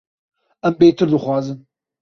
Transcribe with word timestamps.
Em 0.67 0.73
bêtir 0.79 1.07
dixwazin. 1.11 1.59